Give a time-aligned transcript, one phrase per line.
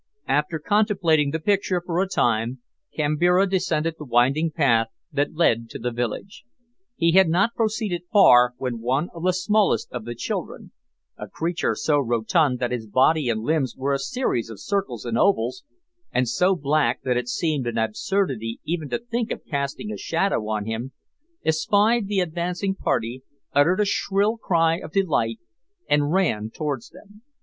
[0.27, 2.57] After contemplating the picture for a time,
[2.91, 6.43] Kambira descended the winding path that led to the village.
[6.95, 10.71] He had not proceeded far when one of the smallest of the children
[11.17, 15.19] a creature so rotund that his body and limbs were a series of circles and
[15.19, 15.63] ovals,
[16.11, 20.47] and so black that it seemed an absurdity even to think of casting a shadow
[20.49, 20.93] on him
[21.45, 23.21] espied the advancing party,
[23.53, 25.37] uttered a shrill cry of delight,
[25.87, 27.21] and ran towards them.